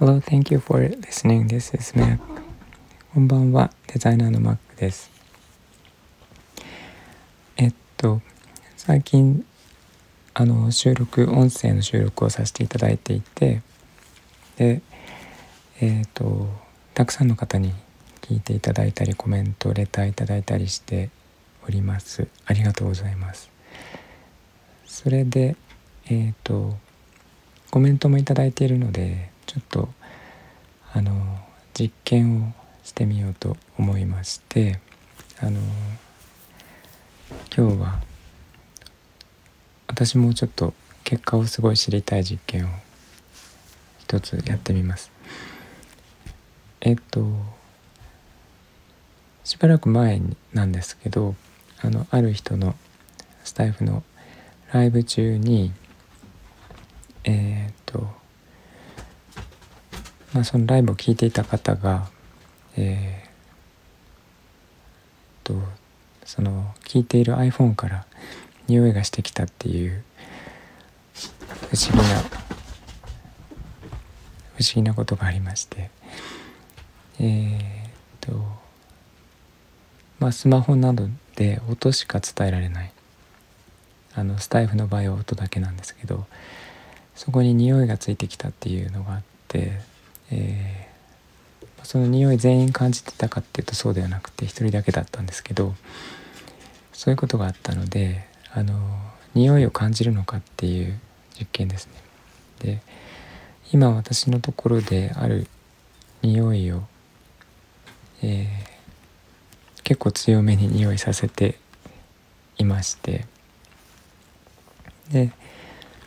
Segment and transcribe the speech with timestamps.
[0.00, 1.48] Hello, thank you for listening.
[1.48, 2.20] This is Mac.
[3.12, 5.10] こんばんは、デザイナーの Mac です。
[7.56, 8.20] えっと、
[8.76, 9.44] 最近、
[10.34, 13.60] あの、収録、音声の収録をさせていただいていて、
[14.56, 14.82] で、
[15.80, 16.46] えっと、
[16.94, 17.74] たくさんの方に
[18.20, 21.10] 聞いていただいたり、コメント、レターいただいたりして
[21.66, 22.28] おります。
[22.46, 23.50] ありがとうございます。
[24.86, 25.56] それで、
[26.08, 26.76] えっと、
[27.72, 29.88] コメントも頂いているのでっと
[30.92, 31.12] あの
[31.74, 34.80] 実験をしてみようと思いまして
[35.40, 35.60] あの
[37.56, 38.00] 今日は
[39.86, 42.68] 私もちょっと結果をすごい知りたい実験を
[44.00, 45.10] 一つやってみます。
[46.80, 47.26] えっと
[49.44, 50.20] しばらく前
[50.52, 51.34] なんですけど
[51.80, 52.74] あのある人の
[53.44, 54.02] スタイフの
[54.72, 55.72] ライブ中に
[57.24, 58.06] えっ、と
[60.32, 62.08] まあそのライブを聞いていた方が
[62.80, 65.54] えー、と
[66.24, 68.06] その聞いている iPhone から
[68.68, 70.04] 匂いがしてきたっていう
[71.70, 72.04] 不思議な
[74.56, 75.90] 不思議なことがありまして
[77.18, 78.32] えっ、と
[80.20, 82.92] まあスマホなどで音しか伝えられない
[84.14, 86.26] あのスタイフの場合は音だけなんですけど
[87.16, 89.80] そこに匂いがついてきたっていうのがあって、
[90.30, 95.74] えー、その匂い全員感じてたかっていうとそうではなくて1人だけだったんですけど
[96.92, 98.74] そういうことがあったのであの
[99.34, 100.98] 匂いを感じるのかっていう
[101.38, 101.92] 実験ですね。
[102.60, 102.80] で
[103.72, 105.46] 今私のところである
[106.22, 106.82] 匂いを、
[108.22, 111.56] えー、結構強めに匂いさせて
[112.56, 113.26] いまして
[115.10, 115.32] で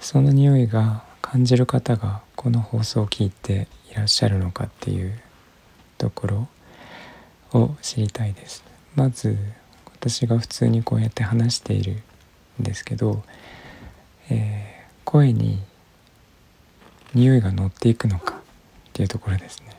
[0.00, 5.18] その匂いが感じる方がこの放送を聞いてらっしゃるのかっていう
[5.98, 6.48] ところ
[7.52, 8.62] を知りたいです。
[8.94, 9.36] まず
[9.92, 12.02] 私が普通にこうやって話している
[12.60, 13.22] んですけど、
[14.30, 15.62] えー、声に
[17.14, 18.38] 匂いが乗っていくのかっ
[18.92, 19.76] ていうところですね。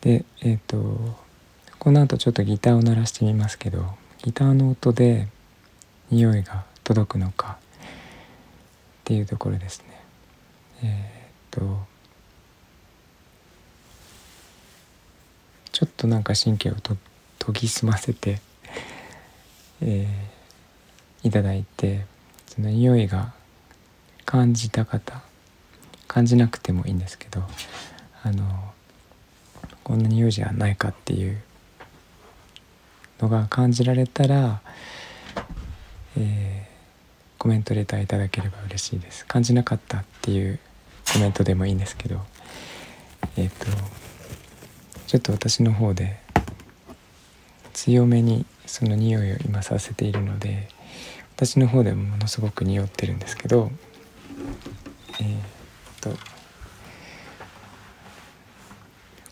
[0.00, 1.16] でえっ、ー、と
[1.78, 5.28] この後ちょっとギターを鳴らしてみますけどギターの音で
[6.10, 10.00] 匂いが届くのかっていうところですね。
[10.82, 11.99] えー、っと
[15.80, 16.94] ちょっとなんか神経をと
[17.38, 18.38] 研ぎ澄ませて、
[19.80, 22.04] えー、いただいて
[22.46, 23.32] その匂いが
[24.26, 25.22] 感じた方
[26.06, 27.48] 感じなくてもいいんですけど
[28.22, 28.74] あの
[29.82, 31.40] こんな匂いじゃないかっていう
[33.18, 34.60] のが感じられたら、
[36.18, 36.70] えー
[37.38, 39.24] コメントレターいただければ嬉しいです。
[39.24, 40.58] 感じなかったっていう
[41.10, 42.20] コメントでもいいんですけど
[43.38, 44.09] えっ、ー、と
[45.10, 46.20] ちょっと私の方で
[47.72, 50.68] 強めにその匂いを今させているので
[51.34, 53.72] 私の方でもものすごく匂ってるんですけど
[55.20, 55.36] えっ、
[56.00, 56.12] と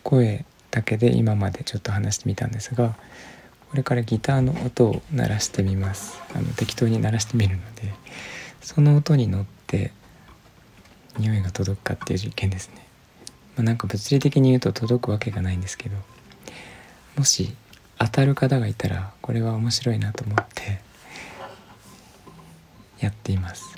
[0.03, 2.97] 声だけで今までちょっと話してみたんですが
[3.69, 6.21] これからギターの音を鳴らしてみます。
[6.35, 7.93] あの適当に鳴らしてみるので
[8.59, 9.93] その音に乗って
[11.17, 12.85] 匂いが届くかっていう実験ですね、
[13.59, 15.97] まあ、なんか物理的に言うと届くわけがないんですけど
[17.17, 17.53] もし
[17.97, 20.79] 当たる方がいたらこれは面白いなと思って
[22.99, 23.77] やっています。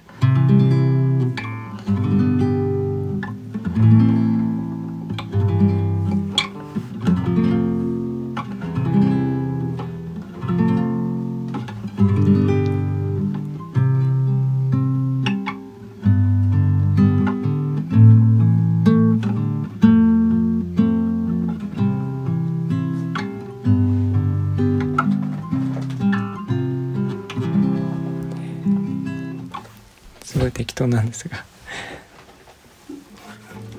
[30.31, 31.44] すごい適当なんですが。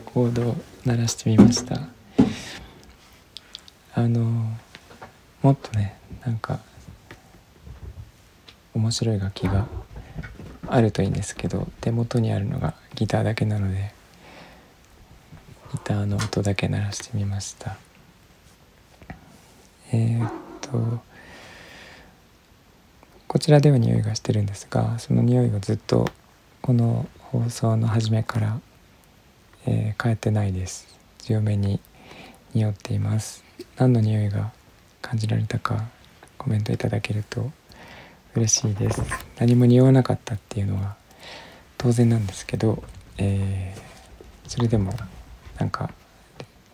[0.04, 1.80] コードを鳴らしてみました。
[3.94, 4.20] あの
[5.40, 5.96] もっとね
[6.26, 6.60] なんか
[8.74, 9.66] 面白い楽器が
[10.68, 13.94] あるといいんですけど手元にあるのがギターだけなので
[15.72, 17.78] ギターの音だけ鳴らしてみました。
[19.90, 21.00] えー、っと
[23.26, 26.10] こちらでは匂いがしてるんですがその匂いをずっと
[26.62, 28.60] この放送の初めから、
[29.66, 30.86] えー、変えてないです。
[31.18, 31.80] 強めに
[32.54, 33.42] 匂っています。
[33.76, 34.52] 何の匂いが
[35.00, 35.88] 感じられたか
[36.38, 37.50] コメントいただけると
[38.36, 39.02] 嬉しいです。
[39.40, 40.94] 何も匂わなかったっていうのは
[41.78, 42.84] 当然なんですけど、
[43.18, 44.92] えー、それでも
[45.58, 45.90] なんか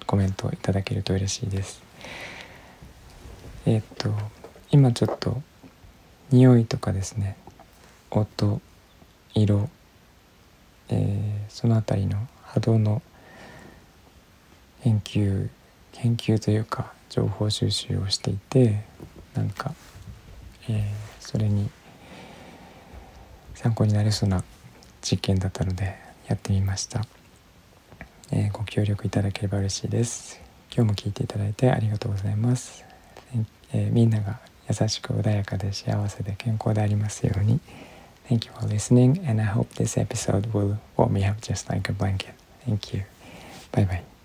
[0.07, 1.81] コメントいただけると嬉しいです。
[3.65, 4.13] えっ、と
[4.71, 5.41] 今ちょっと
[6.31, 7.39] 匂いとかですね
[8.11, 8.61] 音
[9.35, 9.71] 色、
[10.91, 13.03] えー、その辺りの波動の
[14.83, 15.49] 研究
[15.93, 18.83] 研究というか情報収集をしていて
[19.35, 19.75] なんか、
[20.69, 20.85] えー、
[21.19, 21.69] それに
[23.55, 24.45] 参考になりそうな
[25.03, 25.97] 実験だったので
[26.29, 27.05] やってみました、
[28.31, 30.41] えー、ご協力いただければ嬉しいです。
[30.75, 32.85] 今日も聞いていただいてありがとうございます、
[33.73, 34.39] えー、みんなが
[34.69, 37.59] 優しく穏やかで幸せで健康でありますように。
[38.29, 41.93] Thank you for listening and I hope this episode will warm me up just like a
[41.93, 42.35] blanket.
[42.65, 43.05] Thank you.
[43.73, 44.18] Bye bye.